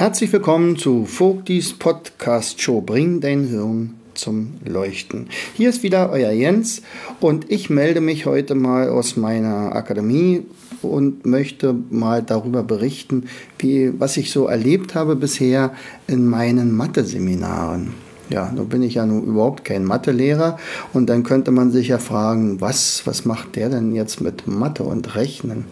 [0.00, 5.28] Herzlich willkommen zu Vogtis Podcast Show Bring dein Hirn zum Leuchten.
[5.54, 6.80] Hier ist wieder euer Jens
[7.20, 10.46] und ich melde mich heute mal aus meiner Akademie
[10.80, 13.26] und möchte mal darüber berichten,
[13.58, 15.74] wie, was ich so erlebt habe bisher
[16.06, 17.92] in meinen Mathe-Seminaren.
[18.30, 20.58] Ja, nun bin ich ja nun überhaupt kein Mathelehrer
[20.92, 24.84] und dann könnte man sich ja fragen, was, was macht der denn jetzt mit Mathe
[24.84, 25.64] und Rechnen?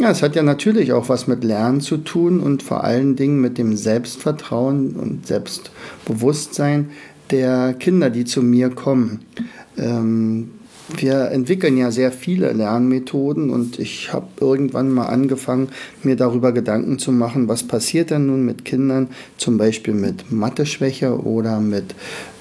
[0.00, 3.40] Ja, es hat ja natürlich auch was mit Lernen zu tun und vor allen Dingen
[3.40, 6.90] mit dem Selbstvertrauen und Selbstbewusstsein
[7.32, 9.20] der Kinder, die zu mir kommen.
[9.76, 10.50] Ähm,
[10.96, 15.68] wir entwickeln ja sehr viele Lernmethoden und ich habe irgendwann mal angefangen,
[16.02, 21.22] mir darüber Gedanken zu machen, was passiert denn nun mit Kindern, zum Beispiel mit Mathe-Schwäche
[21.22, 21.94] oder mit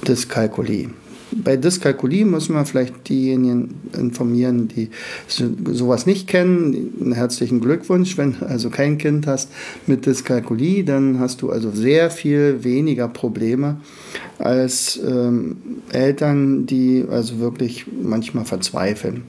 [0.07, 0.89] Dyskalkulie
[1.43, 4.89] bei Dyskalkulie müssen wir vielleicht diejenigen informieren, die
[5.27, 6.93] sowas nicht kennen.
[7.01, 9.49] Einen herzlichen Glückwunsch, wenn du also kein Kind hast
[9.85, 13.77] mit Dyskalkulie, dann hast du also sehr viel weniger Probleme
[14.39, 15.57] als ähm,
[15.91, 19.23] Eltern, die also wirklich manchmal verzweifeln.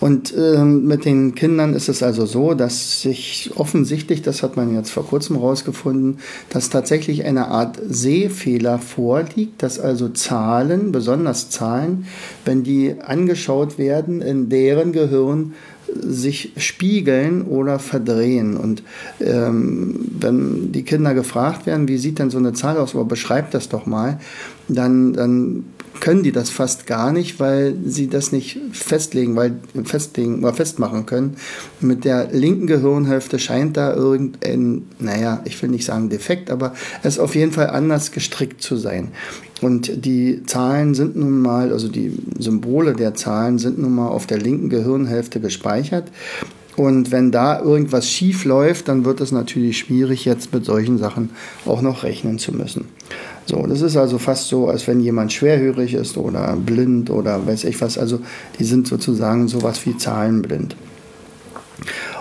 [0.00, 4.74] Und ähm, mit den Kindern ist es also so, dass sich offensichtlich, das hat man
[4.74, 6.18] jetzt vor kurzem herausgefunden,
[6.50, 12.06] dass tatsächlich eine Art Sehfehler vorliegt, dass also Zahlen, besonders Zahlen,
[12.44, 15.54] wenn die angeschaut werden, in deren Gehirn
[15.94, 18.56] sich spiegeln oder verdrehen.
[18.56, 18.82] Und
[19.20, 23.54] ähm, wenn die Kinder gefragt werden, wie sieht denn so eine Zahl aus, aber beschreibt
[23.54, 24.20] das doch mal,
[24.68, 25.64] dann, dann
[26.00, 31.06] können die das fast gar nicht, weil sie das nicht festlegen, weil festlegen oder festmachen
[31.06, 31.36] können.
[31.80, 37.14] Mit der linken Gehirnhälfte scheint da irgendein, naja, ich will nicht sagen defekt, aber es
[37.14, 39.08] ist auf jeden Fall anders gestrickt zu sein.
[39.60, 44.26] Und die Zahlen sind nun mal, also die Symbole der Zahlen sind nun mal auf
[44.26, 46.10] der linken Gehirnhälfte gespeichert.
[46.76, 51.30] Und wenn da irgendwas schief läuft, dann wird es natürlich schwierig, jetzt mit solchen Sachen
[51.66, 52.84] auch noch rechnen zu müssen.
[53.48, 57.64] So, das ist also fast so, als wenn jemand schwerhörig ist oder blind oder weiß
[57.64, 57.96] ich was.
[57.96, 58.20] Also
[58.58, 60.76] die sind sozusagen sowas wie zahlenblind.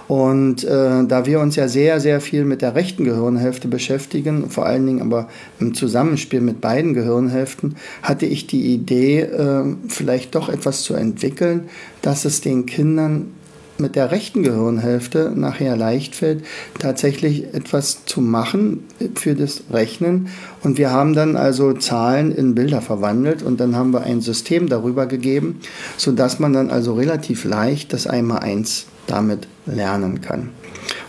[0.07, 4.65] Und äh, da wir uns ja sehr, sehr viel mit der rechten Gehirnhälfte beschäftigen, vor
[4.65, 5.27] allen Dingen aber
[5.59, 11.67] im Zusammenspiel mit beiden Gehirnhälften, hatte ich die Idee, äh, vielleicht doch etwas zu entwickeln,
[12.01, 13.33] dass es den Kindern
[13.79, 16.43] mit der rechten Gehirnhälfte nachher leicht fällt,
[16.79, 20.29] tatsächlich etwas zu machen für das Rechnen.
[20.63, 24.69] Und wir haben dann also Zahlen in Bilder verwandelt und dann haben wir ein System
[24.69, 25.59] darüber gegeben,
[25.97, 30.49] sodass man dann also relativ leicht das Einmal-Eins damit lernen kann.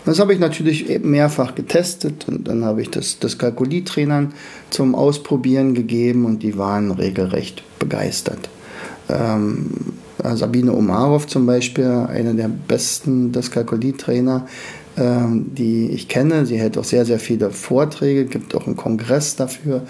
[0.05, 4.33] Und das habe ich natürlich mehrfach getestet und dann habe ich das, das Kalkulietrainern
[4.69, 8.49] zum Ausprobieren gegeben und die waren regelrecht begeistert.
[9.09, 9.69] Ähm,
[10.23, 14.47] Sabine Omarov zum Beispiel, eine der besten Dyskalkulie-Trainer,
[14.97, 16.45] ähm, die ich kenne.
[16.45, 19.83] Sie hält auch sehr, sehr viele Vorträge, gibt auch einen Kongress dafür.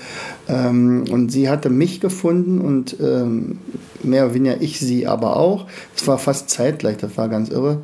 [0.47, 3.57] Ähm, und sie hatte mich gefunden und ähm,
[4.03, 5.65] mehr oder weniger ich sie aber auch.
[5.95, 7.81] Es war fast zeitgleich, das war ganz irre.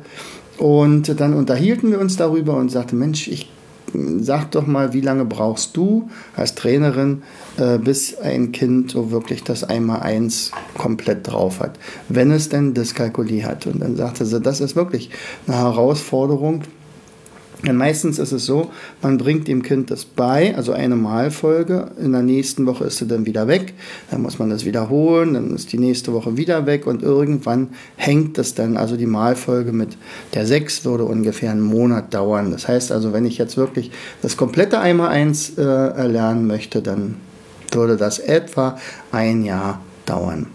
[0.58, 3.50] Und dann unterhielten wir uns darüber und sagte, Mensch, ich
[3.92, 7.22] sag doch mal, wie lange brauchst du als Trainerin,
[7.56, 13.44] äh, bis ein Kind so wirklich das Einmal-Eins komplett drauf hat, wenn es denn Dyskalkulie
[13.44, 13.66] hat.
[13.66, 15.10] Und dann sagte sie, das ist wirklich
[15.46, 16.62] eine Herausforderung,
[17.64, 22.12] denn meistens ist es so, man bringt dem Kind das bei, also eine Malfolge, in
[22.12, 23.72] der nächsten Woche ist sie dann wieder weg,
[24.10, 28.36] dann muss man das wiederholen, dann ist die nächste Woche wieder weg und irgendwann hängt
[28.36, 29.96] es dann, also die Malfolge mit
[30.34, 32.50] der 6 würde ungefähr einen Monat dauern.
[32.50, 33.90] Das heißt also, wenn ich jetzt wirklich
[34.20, 37.16] das komplette Einmal-Eins äh, erlernen möchte, dann
[37.72, 38.76] würde das etwa
[39.12, 40.46] ein Jahr dauern.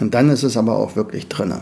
[0.00, 1.52] Und dann ist es aber auch wirklich drin.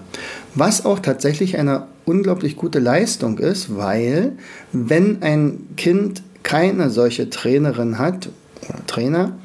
[0.55, 4.32] Was auch tatsächlich eine unglaublich gute Leistung ist, weil
[4.72, 8.28] wenn ein Kind keine solche Trainerin hat
[8.69, 9.38] oder Trainer,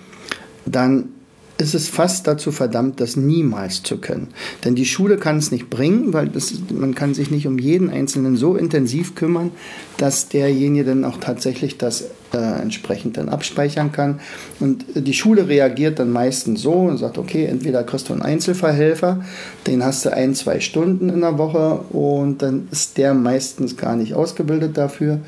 [0.66, 1.10] dann
[1.58, 4.28] ist es fast dazu verdammt, das niemals zu können.
[4.64, 7.90] Denn die Schule kann es nicht bringen, weil das, man kann sich nicht um jeden
[7.90, 9.52] Einzelnen so intensiv kümmern,
[9.98, 14.20] dass derjenige dann auch tatsächlich das äh, entsprechend dann abspeichern kann.
[14.60, 19.24] Und die Schule reagiert dann meistens so und sagt, okay, entweder kriegst du einen Einzelverhelfer,
[19.66, 23.96] den hast du ein, zwei Stunden in der Woche und dann ist der meistens gar
[23.96, 25.20] nicht ausgebildet dafür.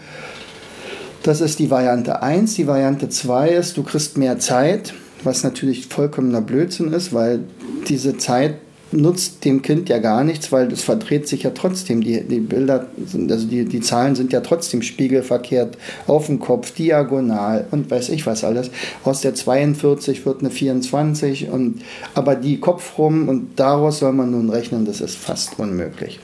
[1.23, 2.53] Das ist die Variante 1.
[2.53, 4.93] Die Variante 2 ist, du kriegst mehr Zeit,
[5.23, 7.41] was natürlich vollkommener Blödsinn ist, weil
[7.87, 8.55] diese Zeit
[8.91, 12.01] nutzt dem Kind ja gar nichts, weil es verdreht sich ja trotzdem.
[12.01, 15.77] Die, die Bilder, sind, also die, die Zahlen sind ja trotzdem spiegelverkehrt
[16.07, 18.71] auf dem Kopf, diagonal und weiß ich was alles.
[19.03, 21.81] Aus der 42 wird eine 24 und
[22.13, 26.19] aber die Kopf rum und daraus soll man nun rechnen, das ist fast unmöglich.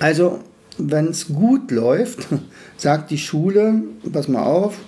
[0.00, 0.38] Also,
[0.78, 2.28] wenn es gut läuft,
[2.76, 4.78] sagt die Schule, pass mal auf,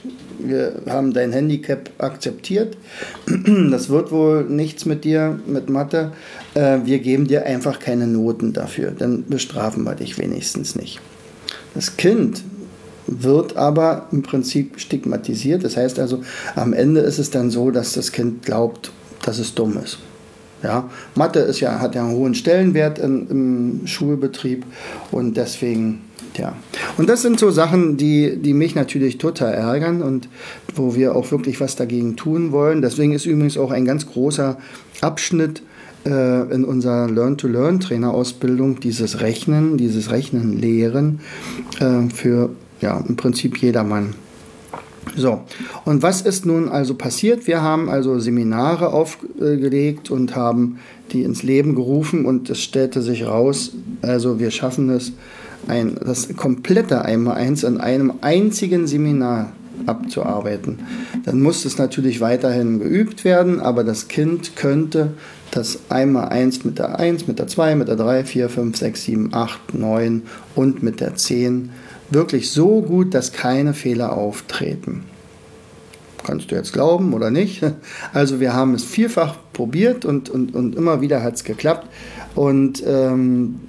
[0.46, 2.76] wir haben dein Handicap akzeptiert,
[3.70, 6.12] das wird wohl nichts mit dir, mit Mathe,
[6.54, 11.00] äh, wir geben dir einfach keine Noten dafür, dann bestrafen wir dich wenigstens nicht.
[11.74, 12.42] Das Kind
[13.06, 16.22] wird aber im Prinzip stigmatisiert, das heißt also,
[16.54, 18.92] am Ende ist es dann so, dass das Kind glaubt,
[19.24, 19.98] dass es dumm ist.
[20.62, 24.64] Ja, Mathe ist ja, hat ja einen hohen Stellenwert im, im Schulbetrieb
[25.10, 26.03] und deswegen
[26.36, 26.56] ja.
[26.96, 30.28] Und das sind so Sachen, die, die mich natürlich total ärgern und
[30.74, 32.82] wo wir auch wirklich was dagegen tun wollen.
[32.82, 34.58] Deswegen ist übrigens auch ein ganz großer
[35.00, 35.62] Abschnitt
[36.06, 41.20] äh, in unserer Learn-to-Learn-Trainerausbildung dieses Rechnen, dieses Rechnen lehren
[41.80, 44.14] äh, für ja, im Prinzip jedermann.
[45.16, 45.42] So,
[45.84, 47.46] und was ist nun also passiert?
[47.46, 50.78] Wir haben also Seminare aufgelegt und haben
[51.12, 53.72] die ins Leben gerufen und es stellte sich raus,
[54.02, 55.12] also wir schaffen es,
[55.68, 59.52] ein, das komplette Einmaleins in einem einzigen Seminar
[59.86, 60.80] abzuarbeiten.
[61.24, 65.14] Dann muss es natürlich weiterhin geübt werden, aber das Kind könnte
[65.50, 69.34] das Einmaleins mit der 1, mit der 2, mit der 3, 4, 5, 6, 7,
[69.34, 70.22] 8, 9
[70.54, 71.70] und mit der 10
[72.10, 75.04] wirklich so gut, dass keine Fehler auftreten.
[76.24, 77.62] Kannst du jetzt glauben oder nicht?
[78.12, 81.88] Also wir haben es vielfach probiert und, und, und immer wieder hat es geklappt.
[82.34, 83.60] Und ähm,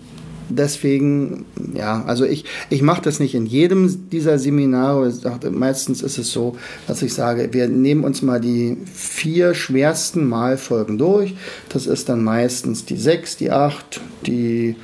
[0.49, 5.11] deswegen, ja, also ich, ich mache das nicht in jedem dieser Seminare.
[5.51, 6.55] Meistens ist es so,
[6.87, 11.35] dass ich sage, wir nehmen uns mal die vier schwersten Malfolgen durch.
[11.69, 14.75] Das ist dann meistens die sechs, die acht, die,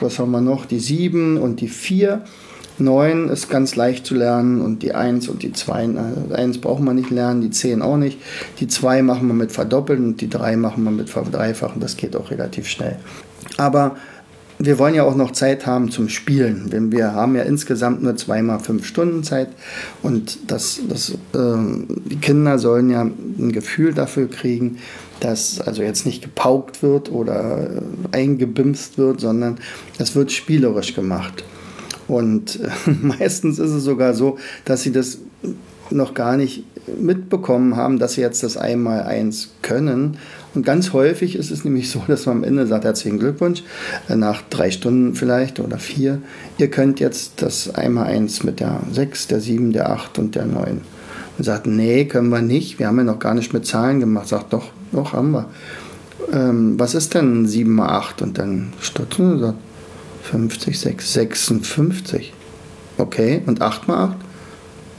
[0.00, 2.24] was haben wir noch, die sieben und die vier.
[2.78, 5.88] 9 ist ganz leicht zu lernen und die 1 und die 2,
[6.30, 8.18] 1 braucht man nicht lernen, die 10 auch nicht.
[8.60, 12.14] Die 2 machen wir mit Verdoppeln und die 3 machen wir mit Verdreifachen, das geht
[12.16, 12.96] auch relativ schnell.
[13.56, 13.96] Aber
[14.58, 16.70] wir wollen ja auch noch Zeit haben zum Spielen.
[16.70, 19.48] Denn wir haben ja insgesamt nur zweimal fünf Stunden Zeit
[20.02, 24.78] und das, das, äh, die Kinder sollen ja ein Gefühl dafür kriegen,
[25.20, 27.82] dass also jetzt nicht gepaukt wird oder
[28.12, 29.58] eingebimst wird, sondern
[29.98, 31.44] es wird spielerisch gemacht.
[32.08, 35.18] Und äh, meistens ist es sogar so, dass sie das
[35.90, 36.64] noch gar nicht
[36.98, 40.18] mitbekommen haben, dass sie jetzt das Einmal-Eins können.
[40.56, 43.62] Und ganz häufig ist es nämlich so, dass man am Ende sagt, herzlichen Glückwunsch,
[44.08, 46.22] äh, nach drei Stunden vielleicht oder vier,
[46.56, 50.80] ihr könnt jetzt das Einmal-Eins mit der 6, der 7, der 8 und der 9.
[51.36, 54.28] Und sagt, nee, können wir nicht, wir haben ja noch gar nicht mit Zahlen gemacht.
[54.28, 55.50] Sagt, doch, doch, haben wir.
[56.32, 58.22] Ähm, was ist denn 7 mal 8?
[58.22, 59.58] Und dann stutzen und sagt,
[60.22, 62.32] 50, 6, 56.
[62.96, 64.16] Okay, und 8 mal 8?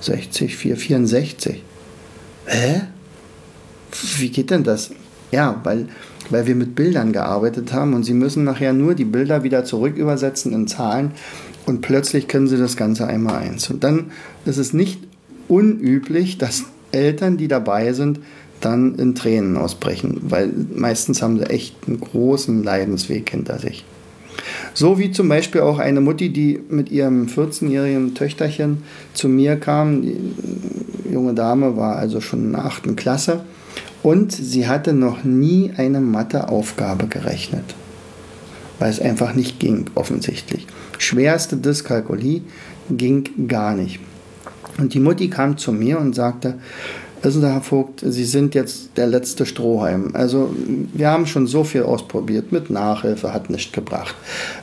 [0.01, 1.63] 60, 4, 64.
[2.45, 2.81] Hä?
[4.19, 4.91] Wie geht denn das?
[5.31, 5.87] Ja, weil,
[6.29, 9.97] weil wir mit Bildern gearbeitet haben und sie müssen nachher nur die Bilder wieder zurück
[9.97, 11.11] übersetzen in Zahlen
[11.65, 13.69] und plötzlich können sie das Ganze einmal eins.
[13.69, 14.11] Und dann
[14.45, 14.99] ist es nicht
[15.47, 18.19] unüblich, dass Eltern, die dabei sind,
[18.61, 23.85] dann in Tränen ausbrechen, weil meistens haben sie echt einen großen Leidensweg hinter sich.
[24.73, 30.03] So wie zum Beispiel auch eine Mutti, die mit ihrem 14-jährigen Töchterchen zu mir kam.
[31.11, 32.95] Junge Dame war also schon in der 8.
[32.95, 33.41] Klasse
[34.03, 37.75] und sie hatte noch nie eine Matheaufgabe gerechnet,
[38.79, 40.67] weil es einfach nicht ging, offensichtlich.
[40.97, 42.41] Schwerste Dyskalkulie
[42.89, 43.99] ging gar nicht.
[44.77, 46.55] Und die Mutti kam zu mir und sagte,
[47.23, 50.11] Wissen Sie, Herr Vogt, Sie sind jetzt der letzte Strohhalm.
[50.13, 50.55] Also
[50.93, 52.51] wir haben schon so viel ausprobiert.
[52.51, 54.15] Mit Nachhilfe hat nichts gebracht.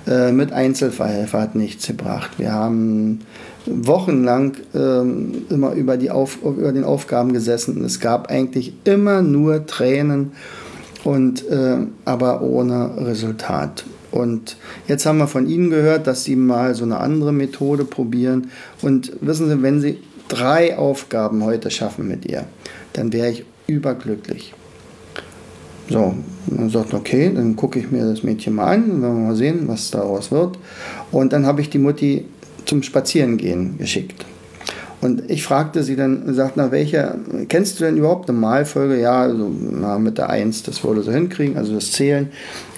[0.06, 2.30] Äh, mit Einzelverhelfer hat nichts gebracht.
[2.38, 3.20] Wir haben
[3.66, 7.84] wochenlang ähm, immer über, die Auf, über den Aufgaben gesessen.
[7.84, 10.32] Es gab eigentlich immer nur Tränen,
[11.04, 13.84] und, äh, aber ohne Resultat.
[14.10, 14.56] Und
[14.88, 18.50] jetzt haben wir von Ihnen gehört, dass Sie mal so eine andere Methode probieren.
[18.80, 22.44] Und wissen Sie, wenn Sie drei Aufgaben heute schaffen mit ihr,
[22.94, 24.54] dann wäre ich überglücklich.
[25.90, 26.14] So,
[26.46, 29.36] dann sagt, okay, dann gucke ich mir das Mädchen mal an, dann werden wir mal
[29.36, 30.58] sehen, was daraus wird.
[31.12, 32.24] Und dann habe ich die Mutti
[32.66, 34.24] zum Spazierengehen geschickt.
[35.00, 37.18] Und ich fragte sie dann, sagt, na, welche,
[37.50, 38.98] kennst du denn überhaupt eine Malfolge?
[38.98, 42.30] Ja, also, na, mit der 1, das würde sie hinkriegen, also das Zählen.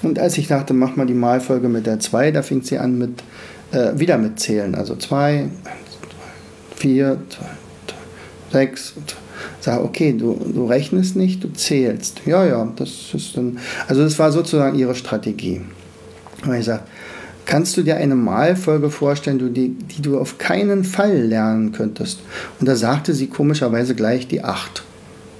[0.03, 2.99] Und als ich dachte, mach mal die Malfolge mit der 2, da fing sie an
[2.99, 3.23] mit,
[3.71, 4.75] äh, wieder mit Zählen.
[4.75, 5.51] Also 2,
[6.75, 7.19] vier,
[8.53, 8.95] sechs.
[9.61, 12.23] Sag, okay, du, du rechnest nicht, du zählst.
[12.27, 13.59] Ja, ja, das ist dann.
[13.87, 15.61] Also, das war sozusagen ihre Strategie.
[16.45, 16.83] Und ich sage,
[17.47, 22.21] kannst du dir eine Malfolge vorstellen, die, die du auf keinen Fall lernen könntest?
[22.61, 24.83] Und da sagte sie komischerweise gleich die 8.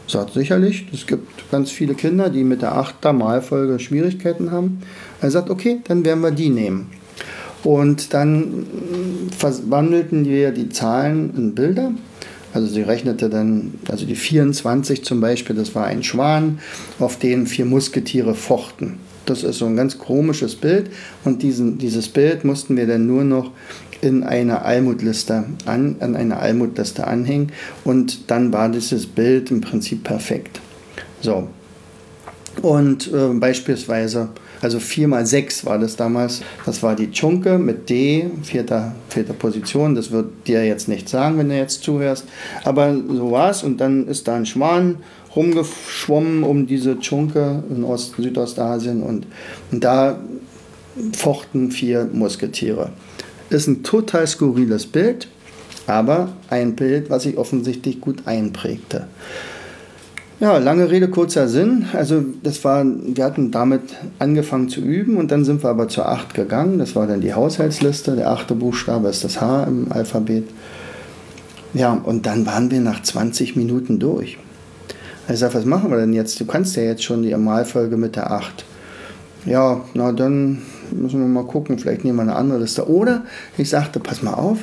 [0.09, 4.81] Sagt sicherlich, es gibt ganz viele Kinder, die mit der 8er Malfolge Schwierigkeiten haben.
[5.21, 6.87] Er sagt, okay, dann werden wir die nehmen.
[7.65, 8.67] Und dann
[9.37, 11.91] verwandelten wir die Zahlen in Bilder.
[12.55, 16.61] Also sie rechnete dann, also die 24 zum Beispiel, das war ein Schwan,
[17.01, 19.01] auf den vier Musketiere fochten.
[19.27, 20.91] Das ist so ein ganz komisches Bild.
[21.25, 23.51] Und diesen, dieses Bild mussten wir dann nur noch
[24.01, 27.53] in eine Almutliste an, an eine Almutliste anhängen.
[27.85, 30.61] Und dann war dieses Bild im Prinzip perfekt.
[31.21, 31.49] So.
[32.63, 34.29] Und äh, beispielsweise,
[34.63, 39.35] also 4 mal 6 war das damals, das war die Chunke mit D, vierter, vierter
[39.35, 42.25] Position, das wird dir jetzt nicht sagen, wenn du jetzt zuhörst,
[42.65, 44.97] aber so war es und dann ist da ein Schwan
[45.37, 49.27] rumgeschwommen um diese Chunke in Ost Südostasien und,
[49.71, 50.19] und da
[51.13, 52.91] fochten vier Musketiere.
[53.51, 55.29] Ist ein total skurriles Bild,
[55.87, 59.07] aber ein Bild, was sich offensichtlich gut einprägte.
[60.39, 61.87] Ja, lange Rede, kurzer Sinn.
[61.95, 63.83] Also das war, wir hatten damit
[64.19, 66.79] angefangen zu üben und dann sind wir aber zur 8 gegangen.
[66.79, 68.17] Das war dann die Haushaltsliste.
[68.17, 70.45] Der achte Buchstabe ist das H im Alphabet.
[71.73, 74.37] Ja, und dann waren wir nach 20 Minuten durch.
[75.29, 76.39] Ich sage, was machen wir denn jetzt?
[76.39, 78.65] Du kannst ja jetzt schon die Amalfolge mit der 8.
[79.45, 82.89] Ja, na dann müssen wir mal gucken, vielleicht nehmen wir eine andere Liste.
[82.89, 83.25] Oder
[83.59, 84.59] ich sagte, pass mal auf,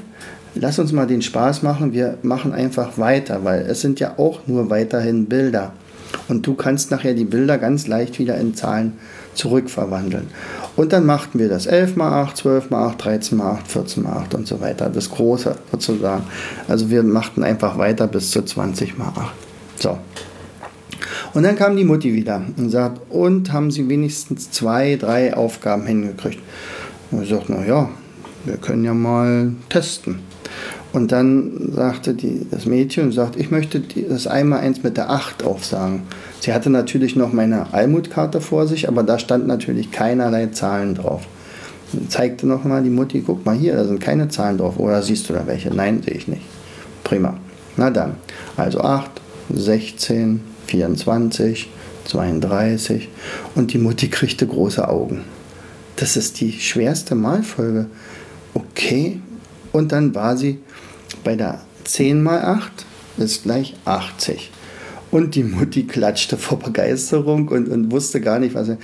[0.55, 4.47] lass uns mal den Spaß machen, wir machen einfach weiter, weil es sind ja auch
[4.47, 5.73] nur weiterhin Bilder.
[6.27, 8.93] Und du kannst nachher die Bilder ganz leicht wieder in Zahlen
[9.33, 10.27] zurückverwandeln.
[10.75, 14.03] Und dann machten wir das 11 mal 8, 12 mal 8, 13 mal 8, 14
[14.03, 14.89] mal 8 und so weiter.
[14.89, 16.23] Das große sozusagen.
[16.67, 19.33] Also wir machten einfach weiter bis zu 20 mal 8.
[19.79, 19.97] So,
[21.33, 25.85] und dann kam die Mutti wieder und sagt, und haben Sie wenigstens zwei, drei Aufgaben
[25.85, 26.39] hingekriegt?
[27.11, 27.89] Und ich sagte, na ja,
[28.45, 30.19] wir können ja mal testen.
[30.93, 35.43] Und dann sagte die, das Mädchen, sagt, ich möchte das einmal eins mit der 8
[35.43, 36.03] aufsagen.
[36.39, 41.23] Sie hatte natürlich noch meine Almutkarte vor sich, aber da stand natürlich keinerlei Zahlen drauf.
[41.93, 44.77] Und zeigte nochmal die Mutti, guck mal hier, da sind keine Zahlen drauf.
[44.77, 45.73] Oder siehst du da welche?
[45.73, 46.43] Nein, sehe ich nicht.
[47.03, 47.37] Prima.
[47.75, 48.17] Na dann.
[48.55, 49.09] Also 8,
[49.51, 51.69] 16, 24,
[52.05, 53.09] 32
[53.55, 55.23] und die Mutti kriegte große Augen.
[55.95, 57.87] Das ist die schwerste Malfolge.
[58.53, 59.19] Okay.
[59.71, 60.59] Und dann war sie
[61.23, 62.85] bei der 10 mal 8
[63.17, 64.51] ist gleich 80.
[65.11, 68.77] Und die Mutti klatschte vor Begeisterung und, und wusste gar nicht, was er.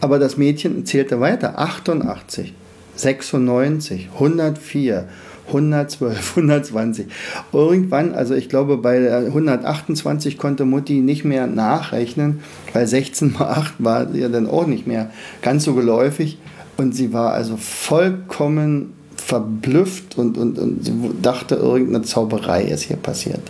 [0.00, 1.58] Aber das Mädchen zählte weiter.
[1.58, 2.52] 88,
[2.96, 5.08] 96, 104,
[5.52, 7.06] 112, 120.
[7.52, 12.40] Irgendwann, also ich glaube bei 128 konnte Mutti nicht mehr nachrechnen,
[12.72, 15.10] weil 16 mal 8 war ja dann auch nicht mehr
[15.42, 16.38] ganz so geläufig.
[16.76, 20.80] Und sie war also vollkommen verblüfft und, und, und
[21.22, 23.40] dachte, irgendeine Zauberei ist hier passiert.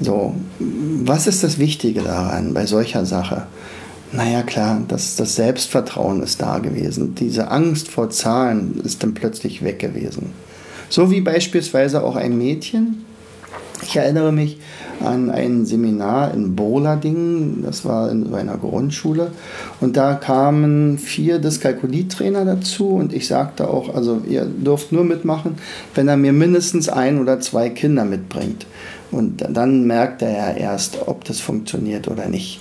[0.00, 3.46] So, was ist das Wichtige daran bei solcher Sache?
[4.12, 7.14] Naja, klar, das, das Selbstvertrauen ist da gewesen.
[7.14, 10.32] Diese Angst vor Zahlen ist dann plötzlich weg gewesen.
[10.88, 13.04] So wie beispielsweise auch ein Mädchen.
[13.82, 14.58] Ich erinnere mich
[15.00, 19.32] an ein Seminar in Bolading, das war in einer Grundschule.
[19.80, 25.56] Und da kamen vier Dyskalkulietrainer dazu und ich sagte auch, also ihr dürft nur mitmachen,
[25.94, 28.66] wenn er mir mindestens ein oder zwei Kinder mitbringt.
[29.10, 32.60] Und dann merkt er ja erst, ob das funktioniert oder nicht.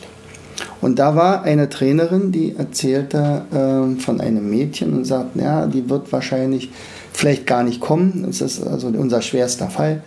[0.82, 5.90] Und da war eine Trainerin, die erzählte äh, von einem Mädchen und sagt, ja, die
[5.90, 6.70] wird wahrscheinlich
[7.16, 8.24] vielleicht gar nicht kommen.
[8.28, 10.04] Das ist also unser schwerster Fall.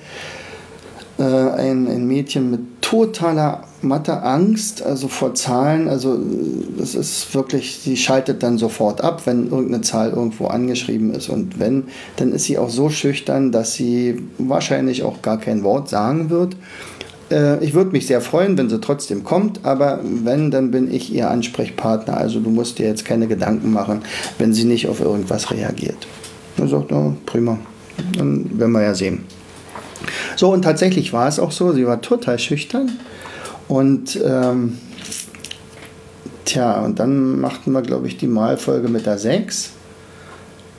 [1.19, 6.19] Äh, ein, ein Mädchen mit totaler Mathe-Angst, also vor Zahlen, also
[6.79, 11.29] das ist wirklich, sie schaltet dann sofort ab, wenn irgendeine Zahl irgendwo angeschrieben ist.
[11.29, 11.85] Und wenn,
[12.17, 16.57] dann ist sie auch so schüchtern, dass sie wahrscheinlich auch gar kein Wort sagen wird.
[17.31, 21.13] Äh, ich würde mich sehr freuen, wenn sie trotzdem kommt, aber wenn, dann bin ich
[21.13, 22.17] ihr Ansprechpartner.
[22.17, 24.03] Also du musst dir jetzt keine Gedanken machen,
[24.39, 26.07] wenn sie nicht auf irgendwas reagiert.
[26.59, 27.59] Er sagt, oh, prima,
[28.17, 29.25] dann werden wir ja sehen.
[30.37, 32.91] So, und tatsächlich war es auch so, sie war total schüchtern.
[33.67, 34.79] Und ähm,
[36.45, 39.71] tja, und dann machten wir, glaube ich, die Malfolge mit der 6.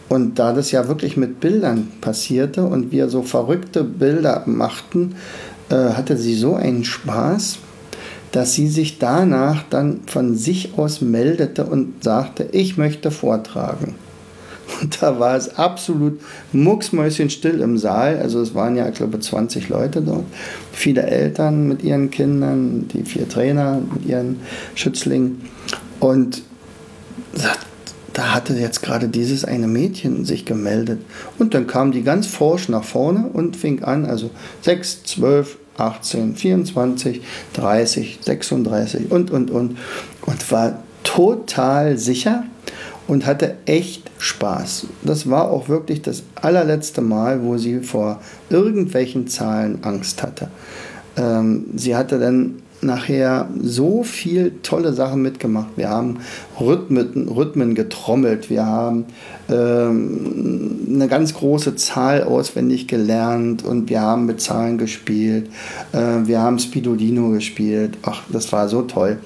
[0.09, 5.15] Und da das ja wirklich mit Bildern passierte und wir so verrückte Bilder machten,
[5.69, 7.59] äh, hatte sie so einen Spaß,
[8.31, 13.95] dass sie sich danach dann von sich aus meldete und sagte, ich möchte vortragen.
[14.81, 16.19] Und da war es absolut
[16.53, 18.19] mucksmäuschenstill im Saal.
[18.19, 20.25] Also es waren ja, ich glaube, 20 Leute dort.
[20.71, 24.39] Viele Eltern mit ihren Kindern, die vier Trainer mit ihren
[24.75, 25.41] Schützlingen.
[25.99, 26.43] Und
[28.13, 31.01] da hatte jetzt gerade dieses eine Mädchen sich gemeldet.
[31.37, 34.29] Und dann kam die ganz forsch nach vorne und fing an, also
[34.61, 37.21] 6, 12, 18, 24,
[37.53, 39.77] 30, 36 und, und, und.
[40.25, 42.43] Und war total sicher
[43.09, 44.85] und hatte echt Spaß.
[45.01, 50.49] Das war auch wirklich das allerletzte Mal, wo sie vor irgendwelchen Zahlen Angst hatte.
[51.17, 55.69] Ähm, sie hatte dann nachher so viel tolle Sachen mitgemacht.
[55.75, 56.19] Wir haben
[56.59, 59.05] Rhythmen, Rhythmen getrommelt, wir haben
[59.49, 65.49] ähm, eine ganz große Zahl auswendig gelernt und wir haben mit Zahlen gespielt.
[65.91, 67.97] Äh, wir haben Spidolino gespielt.
[68.03, 69.17] Ach, das war so toll.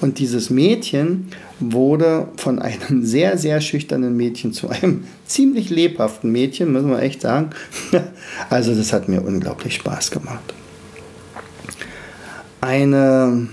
[0.00, 1.28] Und dieses Mädchen
[1.60, 7.22] wurde von einem sehr, sehr schüchternen Mädchen zu einem ziemlich lebhaften Mädchen, muss man echt
[7.22, 7.50] sagen.
[8.50, 10.54] also das hat mir unglaublich Spaß gemacht.
[12.60, 13.48] Eine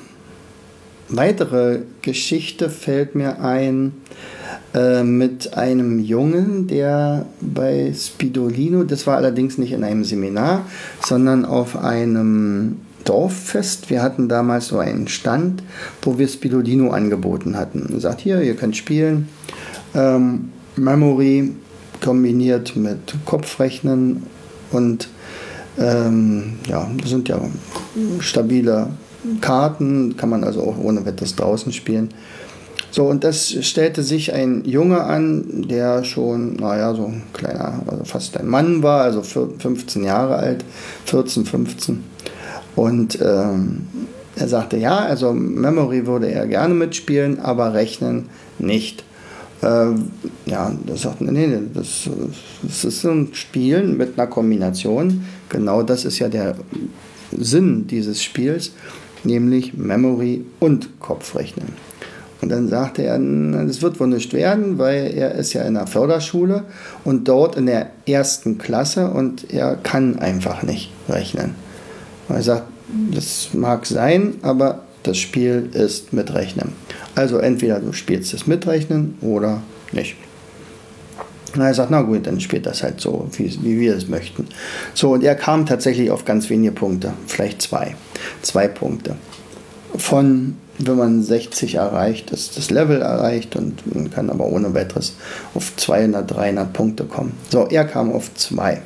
[1.09, 3.93] weitere Geschichte fällt mir ein
[4.73, 10.65] äh, mit einem Jungen, der bei Spidolino, das war allerdings nicht in einem Seminar,
[11.05, 13.89] sondern auf einem Dorffest.
[13.89, 15.63] Wir hatten damals so einen Stand,
[16.01, 17.89] wo wir Spidolino angeboten hatten.
[17.93, 19.29] Er sagt, hier, ihr könnt spielen.
[19.95, 21.53] Ähm, Memory
[22.03, 24.23] kombiniert mit Kopfrechnen
[24.71, 25.07] und
[25.79, 27.39] ähm, ja, das sind ja
[28.19, 28.87] stabile
[29.41, 32.09] Karten, kann man also auch ohne Wetters draußen spielen.
[32.91, 38.05] So, und das stellte sich ein Junge an, der schon, naja, so ein kleiner, also
[38.05, 40.63] fast ein Mann war, also 15 Jahre alt,
[41.05, 42.03] 14, 15.
[42.75, 43.87] Und ähm,
[44.35, 48.29] er sagte, ja, also Memory würde er gerne mitspielen, aber rechnen
[48.59, 49.03] nicht.
[49.63, 50.11] Ähm,
[50.45, 52.09] ja, das sagt, nee, nee, das,
[52.61, 55.25] das ist ein Spielen mit einer Kombination.
[55.49, 56.55] Genau das ist ja der
[57.31, 58.71] Sinn dieses Spiels,
[59.23, 61.69] nämlich Memory und Kopfrechnen.
[62.39, 65.87] Und dann sagte er, das wird wohl nicht werden, weil er ist ja in der
[65.87, 66.65] Förderschule
[67.03, 71.55] und dort in der ersten Klasse und er kann einfach nicht rechnen.
[72.27, 72.63] Und er sagt,
[73.11, 76.73] das mag sein, aber das Spiel ist mit Rechnen.
[77.17, 80.15] Also entweder du spielst es mit Rechnen oder nicht.
[81.55, 84.45] Und er sagt, na gut, dann spielt das halt so, wie, wie wir es möchten.
[84.93, 87.95] So, und er kam tatsächlich auf ganz wenige Punkte, vielleicht zwei.
[88.43, 89.15] Zwei Punkte.
[89.97, 95.15] Von, wenn man 60 erreicht, ist das Level erreicht und man kann aber ohne weiteres
[95.55, 97.33] auf 200, 300 Punkte kommen.
[97.49, 98.83] So, er kam auf zwei.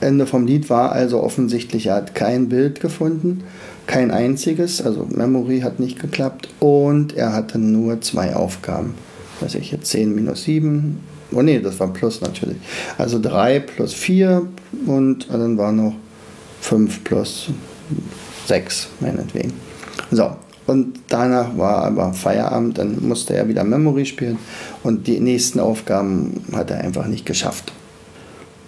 [0.00, 3.44] Ende vom Lied war also offensichtlich, er hat kein Bild gefunden
[3.86, 8.94] kein einziges, also Memory hat nicht geklappt und er hatte nur zwei Aufgaben.
[9.40, 11.00] Weiß ich jetzt 10 minus 7.
[11.32, 12.58] Oh ne, das war plus natürlich.
[12.98, 14.46] Also 3 plus 4
[14.86, 15.94] und dann war noch
[16.60, 17.48] 5 plus
[18.46, 19.52] 6, meinetwegen.
[20.10, 24.38] So, und danach war aber Feierabend, dann musste er wieder Memory spielen
[24.82, 27.72] und die nächsten Aufgaben hat er einfach nicht geschafft.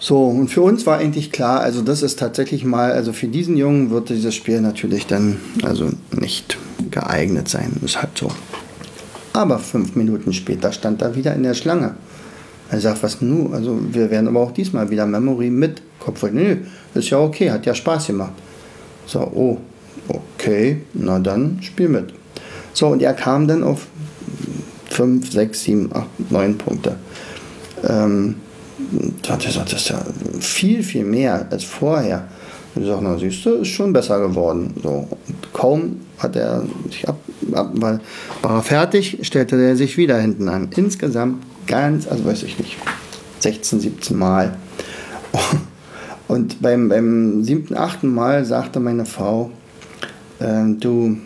[0.04, 3.56] So, und für uns war eigentlich klar, also das ist tatsächlich mal, also für diesen
[3.56, 6.58] Jungen wird dieses Spiel natürlich dann also nicht
[6.90, 7.72] geeignet sein.
[7.82, 8.30] Ist halt so.
[9.32, 11.94] Aber fünf Minuten später stand er wieder in der Schlange.
[12.70, 13.54] Er sagt, was nun?
[13.54, 16.22] Also wir werden aber auch diesmal wieder Memory mit Kopf.
[16.30, 16.58] Nö,
[16.94, 18.34] ist ja okay, hat ja Spaß gemacht.
[19.06, 19.56] So, oh,
[20.08, 22.12] okay, na dann spiel mit.
[22.74, 23.86] So, und er kam dann auf
[24.90, 26.96] 5, 6, 7, 8, 9 Punkte.
[27.88, 28.34] Ähm,
[29.22, 30.02] das ist ja
[30.40, 32.28] viel, viel mehr als vorher.
[32.74, 34.74] Und ich sage, na siehst du, ist schon besser geworden.
[34.82, 35.08] So,
[35.52, 37.18] kaum hat er sich ab,
[37.52, 38.00] ab weil
[38.42, 40.70] war er fertig, stellte er sich wieder hinten an.
[40.76, 42.76] Insgesamt ganz, also weiß ich nicht,
[43.40, 44.56] 16, 17 Mal.
[46.28, 49.50] Und beim, beim siebten, achten Mal sagte meine Frau,
[50.40, 51.16] äh, du,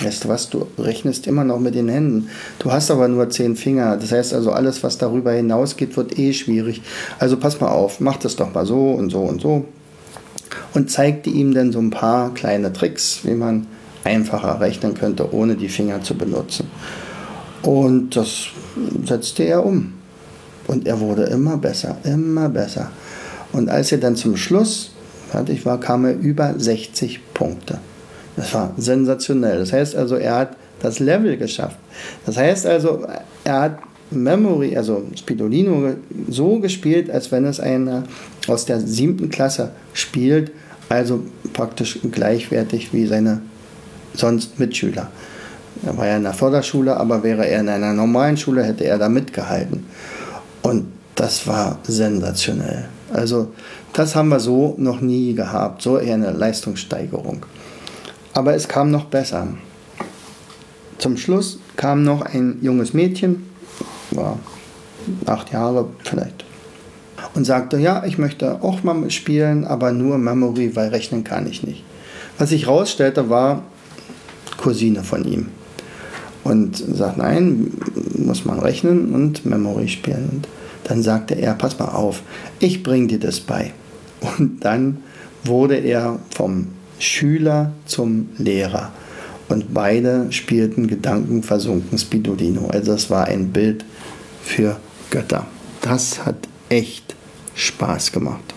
[0.00, 2.28] Weißt du was, du rechnest immer noch mit den Händen.
[2.58, 3.96] Du hast aber nur zehn Finger.
[3.96, 6.82] Das heißt also, alles, was darüber hinausgeht, wird eh schwierig.
[7.18, 9.64] Also pass mal auf, mach das doch mal so und so und so.
[10.74, 13.68] Und zeigte ihm dann so ein paar kleine Tricks, wie man
[14.02, 16.68] einfacher rechnen könnte, ohne die Finger zu benutzen.
[17.62, 18.46] Und das
[19.04, 19.94] setzte er um.
[20.66, 22.90] Und er wurde immer besser, immer besser.
[23.52, 24.90] Und als er dann zum Schluss
[25.30, 27.78] fertig war, kam er über 60 Punkte.
[28.36, 29.58] Das war sensationell.
[29.58, 31.78] Das heißt also, er hat das Level geschafft.
[32.26, 33.06] Das heißt also,
[33.44, 33.78] er hat
[34.10, 35.94] Memory, also Spidolino,
[36.28, 38.04] so gespielt, als wenn es einer
[38.46, 40.52] aus der siebten Klasse spielt,
[40.88, 43.40] also praktisch gleichwertig wie seine
[44.14, 45.08] sonst Mitschüler.
[45.84, 48.98] Er war ja in der Förderschule, aber wäre er in einer normalen Schule, hätte er
[48.98, 49.84] da mitgehalten.
[50.62, 52.86] Und das war sensationell.
[53.12, 53.52] Also
[53.92, 57.44] das haben wir so noch nie gehabt, so eher eine Leistungssteigerung.
[58.34, 59.48] Aber es kam noch besser.
[60.98, 63.46] Zum Schluss kam noch ein junges Mädchen,
[64.10, 64.38] war
[65.26, 66.44] acht Jahre vielleicht,
[67.34, 71.62] und sagte, ja, ich möchte auch mal spielen, aber nur Memory, weil rechnen kann ich
[71.62, 71.84] nicht.
[72.38, 73.62] Was ich rausstellte, war
[74.56, 75.48] Cousine von ihm.
[76.42, 77.70] Und sagt, nein,
[78.16, 80.28] muss man rechnen und Memory spielen.
[80.32, 80.48] Und
[80.84, 82.22] dann sagte er, pass mal auf,
[82.58, 83.72] ich bringe dir das bei.
[84.38, 84.98] Und dann
[85.44, 86.68] wurde er vom
[86.98, 88.92] Schüler zum Lehrer.
[89.48, 92.68] Und beide spielten gedankenversunken Spidolino.
[92.68, 93.84] Also das war ein Bild
[94.42, 94.76] für
[95.10, 95.46] Götter.
[95.82, 96.36] Das hat
[96.68, 97.14] echt
[97.54, 98.54] Spaß gemacht.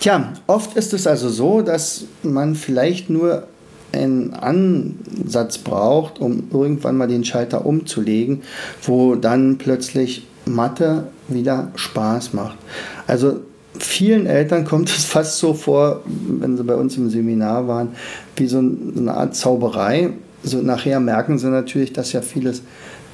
[0.00, 3.48] Tja, oft ist es also so, dass man vielleicht nur
[3.92, 8.42] einen Ansatz braucht, um irgendwann mal den Schalter umzulegen,
[8.82, 12.58] wo dann plötzlich Mathe wieder Spaß macht.
[13.06, 13.40] Also
[13.78, 17.90] vielen Eltern kommt es fast so vor, wenn sie bei uns im Seminar waren,
[18.36, 20.10] wie so eine Art Zauberei.
[20.42, 22.62] So nachher merken sie natürlich, dass ja vieles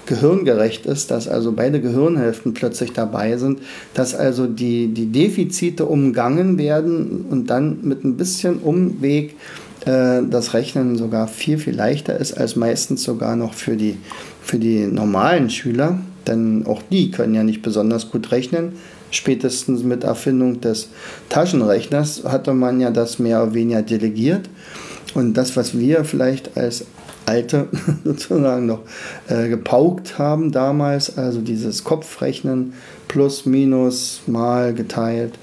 [0.06, 3.60] gehirngerecht ist, dass also beide Gehirnhälften plötzlich dabei sind,
[3.94, 9.34] dass also die, die Defizite umgangen werden und dann mit ein bisschen Umweg
[9.86, 13.96] äh, das Rechnen sogar viel, viel leichter ist als meistens sogar noch für die,
[14.42, 18.72] für die normalen Schüler, denn auch die können ja nicht besonders gut rechnen
[19.14, 20.88] spätestens mit Erfindung des
[21.28, 24.48] Taschenrechners hatte man ja das mehr oder weniger delegiert.
[25.14, 26.86] Und das, was wir vielleicht als
[27.26, 27.68] Alte
[28.04, 28.82] sozusagen noch
[29.28, 32.74] äh, gepaukt haben damals, also dieses Kopfrechnen
[33.08, 35.34] plus, minus, mal geteilt,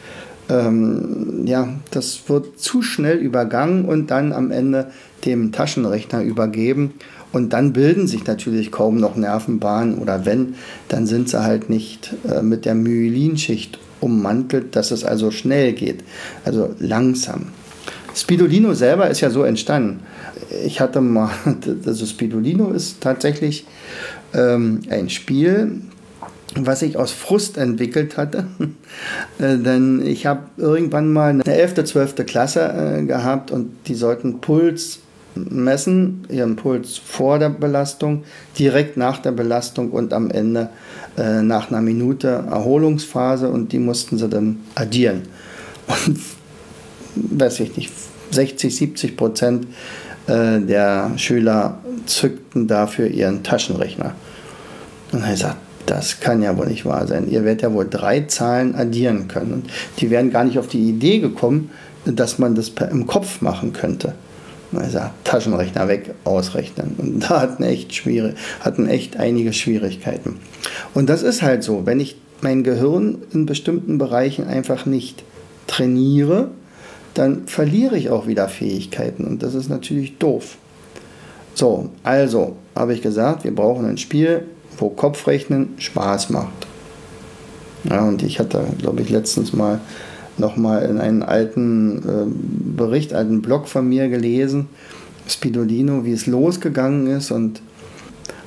[0.50, 4.92] ähm, ja, das wird zu schnell übergangen und dann am Ende
[5.26, 6.94] dem Taschenrechner übergeben.
[7.32, 10.56] Und dann bilden sich natürlich kaum noch Nervenbahnen oder wenn,
[10.90, 16.04] dann sind sie halt nicht äh, mit der Myelinschicht ummantelt, dass es also schnell geht,
[16.44, 17.48] also langsam.
[18.14, 20.02] Spidolino selber ist ja so entstanden.
[20.66, 21.30] Ich hatte mal,
[21.86, 23.66] also Spidolino ist tatsächlich
[24.34, 25.82] ähm, ein Spiel,
[26.56, 28.48] was ich aus Frust entwickelt hatte.
[29.40, 32.26] äh, denn ich habe irgendwann mal eine 11., 12.
[32.26, 35.00] Klasse äh, gehabt und die sollten Puls
[35.36, 38.24] messen, ihren Puls vor der Belastung,
[38.58, 40.70] direkt nach der Belastung und am Ende
[41.18, 45.24] äh, nach einer Minute Erholungsphase und die mussten sie dann addieren.
[45.88, 46.20] Und
[47.40, 47.92] weiß ich nicht,
[48.32, 49.68] 60, 70 Prozent
[50.28, 54.16] äh, der Schüler zückten dafür ihren Taschenrechner.
[55.12, 57.30] Und er sagt, das kann ja wohl nicht wahr sein.
[57.30, 59.54] Ihr werdet ja wohl drei Zahlen addieren können.
[59.54, 61.70] Und die wären gar nicht auf die Idee gekommen,
[62.06, 64.14] dass man das im Kopf machen könnte.
[64.74, 66.96] Also Taschenrechner weg, ausrechnen.
[66.98, 70.38] Und da hatten echt, schwierig, hatten echt einige Schwierigkeiten.
[70.94, 75.24] Und das ist halt so, wenn ich mein Gehirn in bestimmten Bereichen einfach nicht
[75.68, 76.50] trainiere,
[77.14, 79.26] dann verliere ich auch wieder Fähigkeiten.
[79.26, 80.58] Und das ist natürlich doof.
[81.54, 84.46] So, also habe ich gesagt, wir brauchen ein Spiel,
[84.78, 86.68] wo Kopfrechnen Spaß macht.
[87.84, 89.82] Ja, und ich hatte, glaube ich, letztens mal
[90.42, 94.68] nochmal in einen alten äh, Bericht, einen Blog von mir gelesen,
[95.28, 97.32] Spidolino, wie es losgegangen ist.
[97.32, 97.62] Und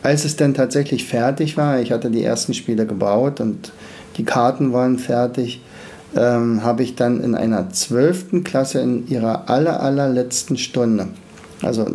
[0.02, 3.72] als es dann tatsächlich fertig war, ich hatte die ersten Spiele gebaut und
[4.18, 5.62] die Karten waren fertig,
[6.14, 11.08] ähm, habe ich dann in einer zwölften Klasse in ihrer aller, allerletzten Stunde,
[11.62, 11.86] also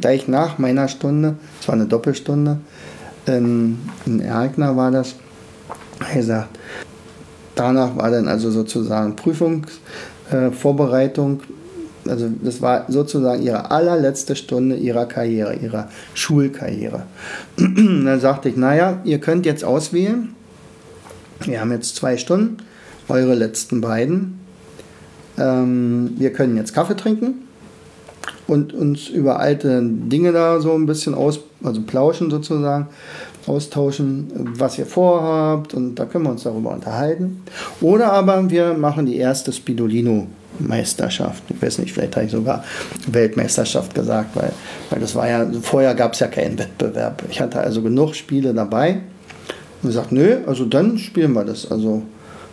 [0.00, 2.58] gleich nach meiner Stunde, es war eine Doppelstunde,
[3.26, 5.14] in, in Ergner war das,
[6.14, 6.58] gesagt,
[7.58, 11.40] danach war dann also sozusagen Prüfungsvorbereitung.
[12.06, 17.02] Äh, also das war sozusagen ihre allerletzte Stunde ihrer Karriere, ihrer Schulkarriere.
[17.56, 20.34] dann sagte ich, naja, ihr könnt jetzt auswählen.
[21.40, 22.58] Wir haben jetzt zwei Stunden,
[23.08, 24.38] eure letzten beiden.
[25.38, 27.46] Ähm, wir können jetzt Kaffee trinken
[28.46, 32.88] und uns über alte Dinge da so ein bisschen aus, also plauschen sozusagen
[33.48, 37.42] austauschen, was ihr vorhabt und da können wir uns darüber unterhalten.
[37.80, 40.26] Oder aber wir machen die erste Spidolino
[40.58, 41.42] Meisterschaft.
[41.48, 42.64] Ich weiß nicht, vielleicht habe ich sogar
[43.06, 44.52] Weltmeisterschaft gesagt, weil,
[44.90, 47.22] weil das war ja, vorher gab es ja keinen Wettbewerb.
[47.30, 49.00] Ich hatte also genug Spiele dabei
[49.82, 51.70] und sagt, nö, also dann spielen wir das.
[51.70, 52.02] Also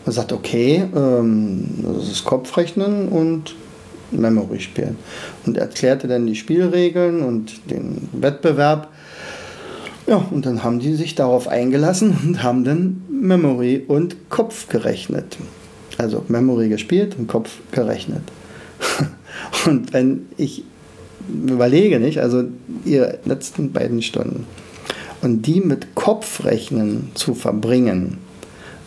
[0.05, 3.55] man sagt, okay, ähm, das ist Kopfrechnen und
[4.11, 4.97] Memory spielen.
[5.45, 8.89] Und erklärte dann die Spielregeln und den Wettbewerb.
[10.07, 15.37] Ja, und dann haben die sich darauf eingelassen und haben dann Memory und Kopf gerechnet.
[15.97, 18.21] Also Memory gespielt und Kopf gerechnet.
[19.65, 20.63] und wenn ich
[21.27, 22.43] überlege, nicht, also
[22.83, 24.45] ihre letzten beiden Stunden
[25.21, 28.19] und die mit Kopfrechnen zu verbringen,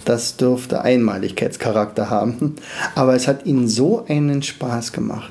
[0.04, 2.54] Das dürfte Einmaligkeitscharakter haben.
[2.94, 5.30] Aber es hat ihnen so einen Spaß gemacht.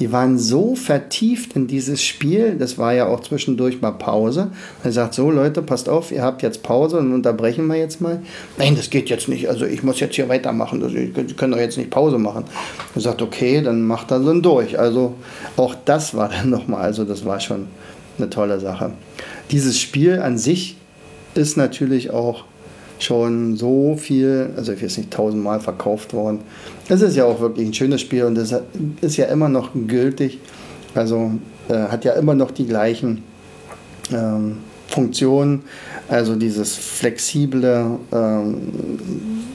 [0.00, 4.50] Die waren so vertieft in dieses Spiel, das war ja auch zwischendurch mal Pause.
[4.82, 8.22] Er sagt so, Leute, passt auf, ihr habt jetzt Pause und unterbrechen wir jetzt mal.
[8.56, 11.58] Nein, das geht jetzt nicht, also ich muss jetzt hier weitermachen, also ich können doch
[11.58, 12.44] jetzt nicht Pause machen.
[12.94, 14.78] Er sagt, okay, dann macht er dann durch.
[14.78, 15.14] Also
[15.58, 17.66] auch das war dann nochmal, also das war schon
[18.16, 18.92] eine tolle Sache.
[19.50, 20.76] Dieses Spiel an sich
[21.34, 22.44] ist natürlich auch
[23.02, 26.40] schon so viel, also ich weiß nicht, tausendmal verkauft worden.
[26.88, 28.54] Es ist ja auch wirklich ein schönes Spiel und es
[29.00, 30.38] ist ja immer noch gültig.
[30.94, 31.32] Also
[31.68, 33.22] äh, hat ja immer noch die gleichen
[34.12, 34.58] ähm,
[34.88, 35.62] Funktionen.
[36.08, 38.56] Also dieses flexible ähm,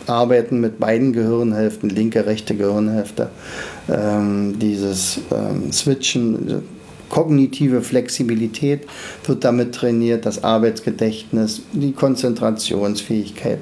[0.07, 3.29] Arbeiten mit beiden Gehirnhälften, linke, rechte Gehirnhälfte,
[3.89, 6.63] ähm, dieses ähm, Switchen,
[7.09, 8.87] kognitive Flexibilität
[9.25, 13.59] wird damit trainiert, das Arbeitsgedächtnis, die Konzentrationsfähigkeit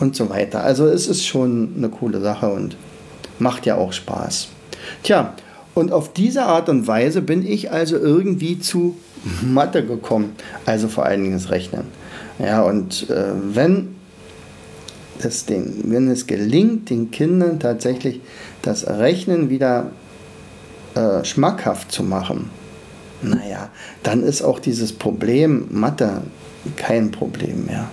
[0.00, 0.62] und so weiter.
[0.64, 2.76] Also es ist schon eine coole Sache und
[3.38, 4.48] macht ja auch Spaß.
[5.02, 5.34] Tja,
[5.74, 8.96] und auf diese Art und Weise bin ich also irgendwie zu
[9.42, 10.32] Mathe gekommen,
[10.66, 11.84] also vor allen Dingen das Rechnen.
[12.38, 13.94] Ja, und äh, wenn,
[15.22, 18.20] es den, wenn es gelingt, den Kindern tatsächlich
[18.62, 19.92] das Rechnen wieder
[20.94, 22.50] äh, schmackhaft zu machen,
[23.22, 23.70] naja,
[24.02, 26.22] dann ist auch dieses Problem Mathe
[26.76, 27.88] kein Problem mehr.